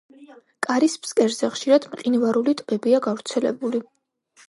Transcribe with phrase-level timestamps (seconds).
[0.67, 3.89] კარის ფსკერზე ხშირად მყინვარული ტბებია გავრცელებული.